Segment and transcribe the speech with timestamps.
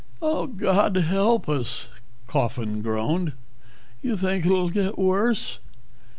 [0.19, 1.87] "God help us,"
[2.25, 3.33] Coffin groaned.
[4.01, 5.59] "You think it'll get worse?"